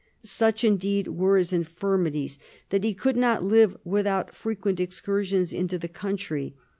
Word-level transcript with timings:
Such 0.23 0.63
indeed 0.63 1.09
were 1.09 1.37
his 1.37 1.53
infirmities 1.53 2.39
that 2.69 2.83
he 2.83 2.95
could 2.95 3.15
not 3.15 3.43
live 3.43 3.77
without 3.83 4.33
frequent 4.33 4.79
excur 4.79 5.23
sions 5.23 5.53
into 5.53 5.77
the 5.77 5.87
country. 5.87 6.55